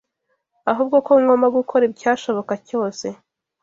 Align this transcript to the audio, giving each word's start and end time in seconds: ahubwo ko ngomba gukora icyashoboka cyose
ahubwo 0.71 0.97
ko 1.05 1.11
ngomba 1.21 1.47
gukora 1.57 1.83
icyashoboka 1.91 2.53
cyose 2.67 3.05